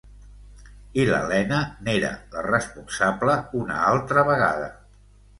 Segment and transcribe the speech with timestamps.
[1.01, 4.71] I l'Elena n'era la responsable, una altra vegada.